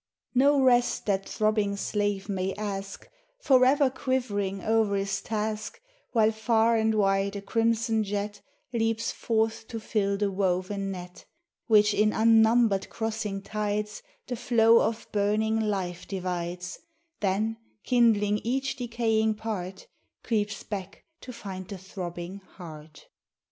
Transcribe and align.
No 0.33 0.59
rest 0.59 1.05
that 1.05 1.29
throbbing 1.29 1.75
slave 1.77 2.27
may 2.27 2.55
ask, 2.55 3.07
Forever 3.37 3.91
quivering 3.91 4.63
o'er 4.63 4.95
his 4.95 5.21
task, 5.21 5.79
While 6.11 6.31
far 6.31 6.75
and 6.75 6.95
wide 6.95 7.35
a 7.35 7.41
crimson 7.43 8.03
jet 8.03 8.41
Leaps 8.73 9.11
forth 9.11 9.67
to 9.67 9.79
fill 9.79 10.17
the 10.17 10.31
woven 10.31 10.89
net 10.89 11.25
Which 11.67 11.93
in 11.93 12.13
unnumbered 12.13 12.89
crossing 12.89 13.43
tides 13.43 14.01
The 14.25 14.35
flood 14.35 14.81
of 14.89 15.05
burning 15.11 15.59
life 15.59 16.07
divides, 16.07 16.79
Then, 17.19 17.57
kindling 17.83 18.39
each 18.39 18.77
decaying 18.77 19.35
part, 19.35 19.85
Creeps 20.23 20.63
back 20.63 21.03
to 21.19 21.31
find 21.31 21.67
the 21.67 21.77
throbbing 21.77 22.37
heart. 22.39 23.05